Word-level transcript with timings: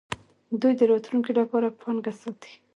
دوی 0.61 0.73
د 0.79 0.81
راتلونکي 0.91 1.31
لپاره 1.39 1.75
پانګه 1.81 2.13
ساتي. 2.21 2.53